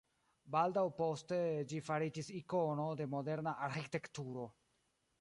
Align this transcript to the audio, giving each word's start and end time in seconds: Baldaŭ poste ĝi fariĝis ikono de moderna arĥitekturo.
Baldaŭ 0.53 0.85
poste 0.99 1.39
ĝi 1.73 1.83
fariĝis 1.89 2.33
ikono 2.41 2.89
de 3.03 3.11
moderna 3.15 3.57
arĥitekturo. 3.69 4.53